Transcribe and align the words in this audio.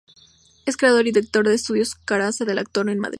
Es 0.65 0.77
Creador 0.77 1.05
y 1.05 1.11
Director 1.11 1.45
del 1.45 1.53
‘Estudio 1.53 1.83
Corazza 2.07 2.43
para 2.43 2.53
el 2.53 2.57
Actor’ 2.57 2.89
en 2.89 2.97
Madrid. 2.97 3.09